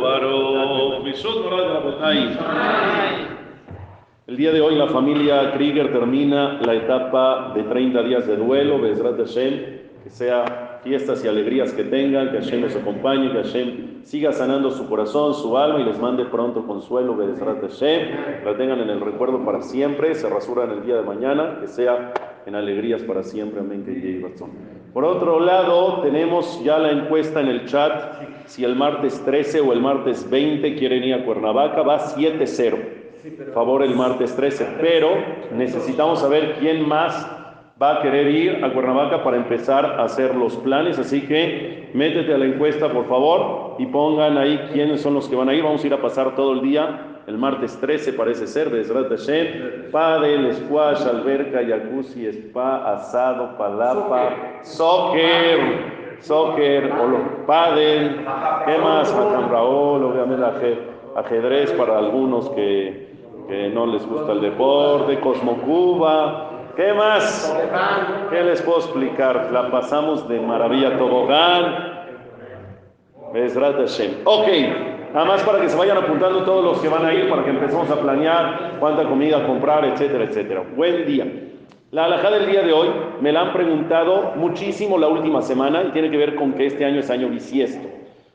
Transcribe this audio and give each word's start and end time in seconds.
Baruch. 0.00 1.02
Bishot 1.04 1.42
Morad 1.42 1.66
Rabotai. 1.74 2.38
El 4.28 4.36
día 4.36 4.52
de 4.52 4.60
hoy 4.60 4.76
la 4.76 4.86
familia 4.86 5.50
Krieger 5.52 5.90
termina 5.92 6.60
la 6.62 6.74
etapa 6.74 7.52
de 7.56 7.64
30 7.64 8.02
días 8.04 8.28
de 8.28 8.36
duelo, 8.36 8.78
Hashem, 8.78 9.80
que 10.04 10.10
sea 10.10 10.78
fiestas 10.84 11.24
y 11.24 11.28
alegrías 11.28 11.72
que 11.72 11.82
tengan, 11.82 12.30
que 12.30 12.38
Hashem 12.38 12.62
los 12.62 12.76
acompañe, 12.76 13.32
que 13.32 13.42
Hashem 13.42 14.04
siga 14.04 14.32
sanando 14.32 14.70
su 14.70 14.88
corazón, 14.88 15.34
su 15.34 15.58
alma 15.58 15.80
y 15.80 15.84
les 15.84 15.98
mande 15.98 16.26
pronto 16.26 16.64
consuelo, 16.64 17.16
Bezrat 17.16 17.62
Hashem, 17.62 18.44
la 18.44 18.56
tengan 18.56 18.78
en 18.78 18.90
el 18.90 19.00
recuerdo 19.00 19.44
para 19.44 19.60
siempre, 19.62 20.14
se 20.14 20.28
rasuran 20.28 20.70
el 20.70 20.84
día 20.84 20.94
de 20.94 21.02
mañana, 21.02 21.58
que 21.60 21.66
sea 21.66 22.12
en 22.46 22.54
alegrías 22.54 23.02
para 23.02 23.24
siempre, 23.24 23.58
amén, 23.58 23.84
que 23.84 23.94
llegue. 23.94 24.32
Por 24.92 25.04
otro 25.04 25.40
lado, 25.40 26.00
tenemos 26.02 26.62
ya 26.64 26.78
la 26.78 26.90
encuesta 26.90 27.40
en 27.40 27.48
el 27.48 27.66
chat, 27.66 28.46
si 28.46 28.64
el 28.64 28.74
martes 28.74 29.24
13 29.24 29.60
o 29.60 29.72
el 29.72 29.80
martes 29.80 30.28
20 30.28 30.74
quieren 30.76 31.04
ir 31.04 31.14
a 31.14 31.24
Cuernavaca, 31.24 31.82
va 31.82 31.98
7-0 31.98 33.00
favor 33.52 33.82
el 33.82 33.94
martes 33.94 34.34
13, 34.34 34.78
pero 34.80 35.10
necesitamos 35.52 36.20
saber 36.20 36.56
quién 36.58 36.86
más 36.88 37.30
va 37.80 37.98
a 37.98 38.02
querer 38.02 38.28
ir 38.28 38.64
a 38.64 38.72
Cuernavaca 38.72 39.22
para 39.22 39.36
empezar 39.36 39.84
a 39.84 40.04
hacer 40.04 40.34
los 40.34 40.56
planes, 40.56 40.98
así 40.98 41.22
que 41.22 41.90
métete 41.94 42.34
a 42.34 42.38
la 42.38 42.44
encuesta 42.44 42.90
por 42.92 43.06
favor 43.08 43.76
y 43.78 43.86
pongan 43.86 44.36
ahí 44.36 44.68
quiénes 44.72 45.00
son 45.00 45.14
los 45.14 45.28
que 45.28 45.36
van 45.36 45.48
a 45.48 45.54
ir, 45.54 45.62
vamos 45.62 45.82
a 45.82 45.86
ir 45.86 45.94
a 45.94 46.02
pasar 46.02 46.34
todo 46.34 46.52
el 46.52 46.62
día, 46.62 47.19
el 47.26 47.38
martes 47.38 47.78
13 47.80 48.12
parece 48.14 48.46
ser, 48.46 48.70
Bezrat 48.70 49.08
Hashem, 49.08 49.90
padel, 49.90 50.54
squash, 50.54 51.02
alberca, 51.06 51.60
jacuzzi, 51.66 52.26
spa, 52.26 52.94
asado, 52.94 53.56
palapa, 53.56 54.60
soccer, 54.62 56.18
soccer, 56.20 56.90
padel, 57.46 58.24
¿qué 58.66 58.78
más? 58.78 59.12
Raúl, 59.12 60.04
obviamente 60.04 60.78
ajedrez 61.14 61.72
para 61.72 61.98
algunos 61.98 62.48
que 62.50 63.10
que 63.50 63.68
no 63.68 63.84
les 63.84 64.06
gusta 64.06 64.30
el 64.30 64.40
deporte, 64.40 65.18
Cosmocuba, 65.18 66.50
¿qué 66.76 66.92
más? 66.92 67.52
¿Qué 68.30 68.44
les 68.44 68.62
puedo 68.62 68.78
explicar? 68.78 69.50
La 69.52 69.72
pasamos 69.72 70.28
de 70.28 70.38
maravilla, 70.38 70.96
tobogán, 70.96 72.06
Bezrat 73.32 73.74
Hashem. 73.76 74.18
Ok, 74.24 74.46
nada 75.12 75.24
más 75.24 75.42
para 75.42 75.60
que 75.60 75.68
se 75.68 75.76
vayan 75.76 75.96
apuntando 75.96 76.44
todos 76.44 76.64
los 76.64 76.80
que 76.80 76.88
van 76.88 77.04
a 77.04 77.12
ir, 77.12 77.28
para 77.28 77.44
que 77.44 77.50
empecemos 77.50 77.90
a 77.90 78.00
planear 78.00 78.76
cuánta 78.78 79.04
comida 79.08 79.46
comprar, 79.46 79.84
etcétera, 79.84 80.24
etcétera. 80.24 80.64
Buen 80.76 81.06
día. 81.06 81.26
La 81.90 82.04
alhaja 82.04 82.30
del 82.30 82.46
día 82.46 82.62
de 82.62 82.72
hoy 82.72 82.88
me 83.20 83.32
la 83.32 83.40
han 83.42 83.52
preguntado 83.52 84.34
muchísimo 84.36 84.96
la 84.96 85.08
última 85.08 85.42
semana 85.42 85.82
y 85.82 85.90
tiene 85.90 86.10
que 86.10 86.16
ver 86.16 86.36
con 86.36 86.52
que 86.52 86.66
este 86.66 86.84
año 86.84 87.00
es 87.00 87.10
año 87.10 87.28
bisiesto. 87.28 87.88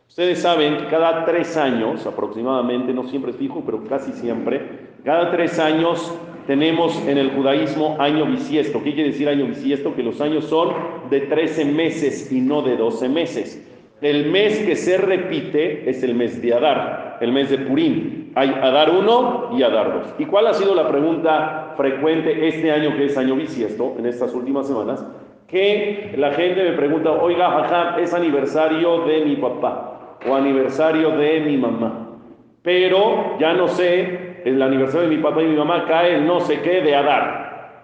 Ustedes 0.10 0.42
saben 0.42 0.78
que 0.78 0.86
cada 0.88 1.26
tres 1.26 1.56
años 1.58 2.06
aproximadamente, 2.06 2.94
no 2.94 3.08
siempre 3.08 3.32
es 3.32 3.38
fijo, 3.38 3.64
pero 3.66 3.84
casi 3.86 4.12
siempre, 4.12 4.62
cada 5.04 5.32
tres 5.32 5.58
años 5.58 6.14
tenemos 6.48 6.96
en 7.08 7.18
el 7.18 7.32
judaísmo 7.32 7.96
año 8.00 8.26
bisiesto. 8.26 8.84
¿Qué 8.84 8.94
quiere 8.94 9.12
decir 9.12 9.28
año 9.28 9.46
bisiesto? 9.46 9.96
Que 9.96 10.04
los 10.04 10.22
años 10.22 10.46
son 10.46 10.74
de 11.10 11.22
13 11.22 11.66
meses 11.66 12.32
y 12.32 12.42
no 12.42 12.62
de 12.62 12.78
12 12.78 13.10
meses. 13.10 13.62
El 14.06 14.28
mes 14.28 14.60
que 14.60 14.76
se 14.76 15.00
repite 15.00 15.90
es 15.90 16.04
el 16.04 16.14
mes 16.14 16.40
de 16.40 16.54
Adar, 16.54 17.18
el 17.22 17.32
mes 17.32 17.50
de 17.50 17.58
Purim. 17.58 18.34
Hay 18.36 18.50
Adar 18.50 18.92
1 18.92 19.50
y 19.58 19.64
Adar 19.64 19.94
2. 19.94 20.14
¿Y 20.20 20.26
cuál 20.26 20.46
ha 20.46 20.54
sido 20.54 20.76
la 20.76 20.88
pregunta 20.88 21.74
frecuente 21.76 22.48
este 22.48 22.72
año 22.72 22.96
que 22.96 23.06
es 23.06 23.18
año 23.18 23.34
bisiesto, 23.36 23.96
en 23.98 24.06
estas 24.06 24.36
últimas 24.36 24.68
semanas? 24.68 25.04
Que 25.48 26.14
la 26.18 26.34
gente 26.34 26.64
me 26.64 26.74
pregunta, 26.74 27.14
oiga, 27.14 27.50
jaja, 27.50 28.00
es 28.00 28.14
aniversario 28.14 29.08
de 29.08 29.26
mi 29.26 29.38
papá 29.38 30.20
o 30.30 30.36
aniversario 30.36 31.18
de 31.18 31.40
mi 31.40 31.58
mamá. 31.58 32.20
Pero 32.62 33.40
ya 33.40 33.54
no 33.54 33.68
sé 33.68 34.42
el 34.46 34.62
aniversario 34.62 35.10
de 35.10 35.16
mi 35.16 35.24
papá 35.24 35.42
y 35.42 35.48
mi 35.48 35.56
mamá 35.56 35.86
cae 35.88 36.18
el 36.18 36.28
no 36.28 36.42
sé 36.42 36.62
qué 36.62 36.82
de 36.82 36.96
Adar. 36.96 37.80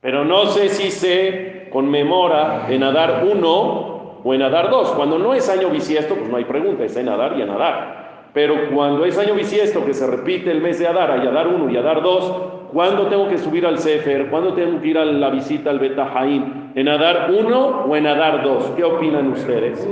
Pero 0.00 0.24
no 0.24 0.46
sé 0.46 0.70
si 0.70 0.90
se 0.90 1.68
conmemora 1.70 2.64
en 2.70 2.82
Adar 2.82 3.26
1 3.30 3.95
o 4.26 4.34
en 4.34 4.42
Adar 4.42 4.70
2. 4.70 4.90
Cuando 4.92 5.20
no 5.20 5.34
es 5.34 5.48
año 5.48 5.70
bisiesto, 5.70 6.16
pues 6.16 6.28
no 6.28 6.36
hay 6.36 6.44
pregunta, 6.44 6.82
es 6.82 6.96
en 6.96 7.08
Adar 7.08 7.36
y 7.38 7.42
en 7.42 7.50
Adar. 7.50 8.30
Pero 8.34 8.56
cuando 8.74 9.04
es 9.04 9.16
año 9.16 9.34
bisiesto, 9.34 9.84
que 9.86 9.94
se 9.94 10.04
repite 10.04 10.50
el 10.50 10.60
mes 10.60 10.80
de 10.80 10.88
Adar, 10.88 11.12
hay 11.12 11.28
Adar 11.28 11.46
1 11.46 11.70
y 11.70 11.76
Adar 11.76 12.02
2, 12.02 12.42
¿cuándo 12.72 13.06
tengo 13.06 13.28
que 13.28 13.38
subir 13.38 13.64
al 13.64 13.78
Sefer? 13.78 14.26
¿Cuándo 14.26 14.52
tengo 14.54 14.80
que 14.80 14.88
ir 14.88 14.98
a 14.98 15.04
la 15.04 15.30
visita 15.30 15.70
al 15.70 15.78
Beta 15.78 16.06
Jaim? 16.06 16.72
¿En 16.74 16.88
Adar 16.88 17.30
1 17.30 17.84
o 17.88 17.96
en 17.96 18.06
Adar 18.08 18.42
2? 18.42 18.72
¿Qué 18.76 18.82
opinan 18.82 19.28
ustedes? 19.28 19.88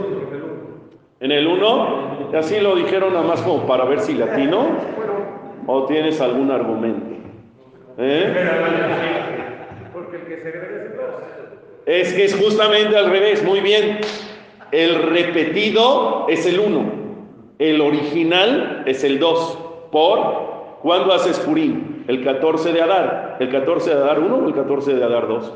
¿En 1.20 1.30
el 1.30 1.46
1? 1.46 2.34
Así 2.36 2.58
lo 2.58 2.74
dijeron 2.74 3.12
nada 3.12 3.24
más 3.24 3.40
como 3.40 3.68
para 3.68 3.84
ver 3.84 4.00
si 4.00 4.14
latino. 4.14 4.66
¿O 5.68 5.84
tienes 5.84 6.20
algún 6.20 6.50
argumento? 6.50 7.14
¿Eh? 7.98 9.13
Es 11.86 12.12
que 12.12 12.24
es 12.24 12.34
justamente 12.34 12.96
al 12.96 13.10
revés, 13.10 13.42
muy 13.44 13.60
bien. 13.60 14.00
El 14.72 15.02
repetido 15.02 16.26
es 16.28 16.46
el 16.46 16.58
1, 16.58 16.92
el 17.58 17.80
original 17.80 18.82
es 18.86 19.04
el 19.04 19.18
2. 19.18 19.58
¿Por? 19.92 20.78
¿Cuándo 20.82 21.12
haces 21.12 21.38
Purim? 21.40 22.04
El 22.08 22.24
14 22.24 22.72
de 22.72 22.82
Adar. 22.82 23.36
¿El 23.40 23.50
14 23.50 23.90
de 23.90 23.96
Adar 23.96 24.18
1 24.18 24.36
o 24.36 24.48
el 24.48 24.54
14 24.54 24.94
de 24.94 25.04
Adar 25.04 25.28
2? 25.28 25.52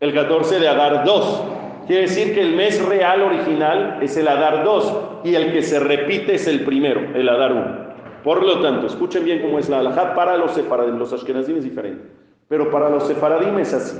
El 0.00 0.14
14 0.14 0.60
de 0.60 0.68
Adar 0.68 1.04
2. 1.04 1.42
Quiere 1.86 2.02
decir 2.02 2.34
que 2.34 2.40
el 2.40 2.54
mes 2.54 2.84
real 2.84 3.22
original 3.22 3.98
es 4.02 4.16
el 4.16 4.26
Adar 4.26 4.64
2 4.64 5.22
y 5.24 5.34
el 5.36 5.52
que 5.52 5.62
se 5.62 5.78
repite 5.78 6.34
es 6.34 6.48
el 6.48 6.64
primero, 6.64 7.00
el 7.14 7.28
Adar 7.28 7.52
1. 7.52 7.86
Por 8.24 8.44
lo 8.44 8.60
tanto, 8.60 8.88
escuchen 8.88 9.24
bien 9.24 9.40
cómo 9.40 9.60
es 9.60 9.68
la 9.68 9.78
halajá 9.78 10.12
para 10.14 10.36
los 10.36 10.50
sefaradim, 10.50 10.98
los 10.98 11.12
ashkenazim 11.12 11.58
es 11.58 11.64
diferente, 11.64 12.08
pero 12.48 12.70
para 12.70 12.88
los 12.88 13.06
sefaradim 13.06 13.58
es 13.58 13.74
así. 13.74 13.98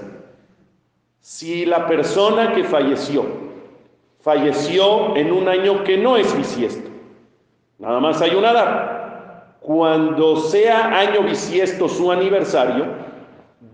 Si 1.20 1.66
la 1.66 1.86
persona 1.86 2.52
que 2.52 2.64
falleció, 2.64 3.24
falleció 4.20 5.16
en 5.16 5.32
un 5.32 5.48
año 5.48 5.82
que 5.82 5.96
no 5.96 6.16
es 6.16 6.36
bisiesto, 6.36 6.88
nada 7.78 7.98
más 8.00 8.22
hay 8.22 8.34
un 8.34 8.44
Adar. 8.44 9.56
Cuando 9.60 10.36
sea 10.36 10.96
año 10.96 11.22
bisiesto 11.22 11.88
su 11.88 12.12
aniversario, 12.12 12.86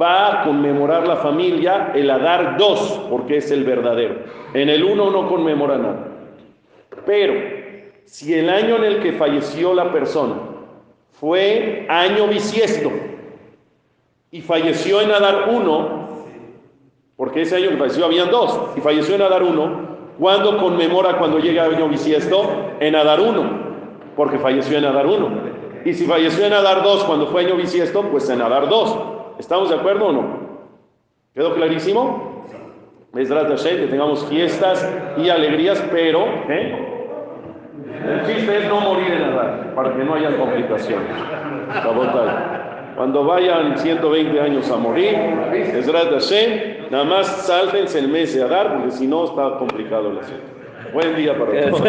va 0.00 0.40
a 0.40 0.44
conmemorar 0.44 1.06
la 1.06 1.16
familia 1.16 1.92
el 1.94 2.10
Adar 2.10 2.56
2, 2.56 3.08
porque 3.10 3.36
es 3.36 3.50
el 3.50 3.64
verdadero. 3.64 4.20
En 4.54 4.70
el 4.70 4.82
1 4.82 5.10
no 5.10 5.28
conmemora 5.28 5.76
nada. 5.76 6.08
Pero 7.04 7.34
si 8.06 8.32
el 8.32 8.48
año 8.48 8.76
en 8.76 8.84
el 8.84 9.02
que 9.02 9.12
falleció 9.12 9.74
la 9.74 9.92
persona 9.92 10.34
fue 11.10 11.86
año 11.90 12.26
bisiesto 12.28 12.90
y 14.32 14.40
falleció 14.40 15.02
en 15.02 15.10
Adar 15.12 15.50
1, 15.50 15.88
porque 17.16 17.42
ese 17.42 17.56
año 17.56 17.68
que 17.68 17.76
falleció 17.76 18.06
habían 18.06 18.30
dos, 18.30 18.58
y 18.74 18.80
falleció 18.80 19.14
en 19.14 19.22
Adar 19.22 19.42
1, 19.42 20.16
¿cuándo 20.18 20.56
conmemora 20.56 21.18
cuando 21.18 21.38
llega 21.38 21.64
año 21.64 21.86
bisiesto? 21.88 22.50
En 22.80 22.96
Adar 22.96 23.20
1, 23.20 23.42
porque 24.16 24.38
falleció 24.38 24.78
en 24.78 24.86
Adar 24.86 25.06
1. 25.06 25.52
Y 25.84 25.92
si 25.92 26.06
falleció 26.06 26.46
en 26.46 26.54
Adar 26.54 26.82
2 26.82 27.04
cuando 27.04 27.26
fue 27.26 27.44
año 27.44 27.56
bisiesto, 27.56 28.02
pues 28.04 28.28
en 28.30 28.40
Adar 28.40 28.68
2. 28.70 28.98
¿Estamos 29.38 29.68
de 29.68 29.76
acuerdo 29.76 30.06
o 30.06 30.12
no? 30.12 30.24
¿Quedó 31.34 31.54
clarísimo? 31.54 32.46
Que 33.80 33.86
tengamos 33.88 34.24
fiestas 34.26 34.88
y 35.18 35.28
alegrías, 35.28 35.84
pero 35.90 36.24
¿eh? 36.48 36.88
El 38.08 38.26
chiste 38.26 38.58
es 38.58 38.68
no 38.68 38.80
morir 38.80 39.12
en 39.12 39.24
Adar, 39.24 39.74
para 39.74 39.94
que 39.94 40.02
no 40.02 40.14
haya 40.14 40.34
complicaciones. 40.38 41.10
Cuando 42.96 43.24
vayan 43.24 43.78
120 43.78 44.40
años 44.40 44.70
a 44.70 44.76
morir, 44.76 45.16
es 45.52 45.90
Hashem, 45.90 46.90
nada 46.90 47.04
más 47.04 47.26
sáltense 47.46 47.98
el 47.98 48.08
mes 48.08 48.34
de 48.34 48.42
Adar, 48.42 48.76
porque 48.76 48.90
si 48.92 49.06
no 49.06 49.24
está 49.24 49.56
complicado 49.58 50.10
el 50.10 50.18
asunto. 50.18 50.42
Buen 50.92 51.16
día 51.16 51.38
para 51.38 51.70
todos. 51.70 51.80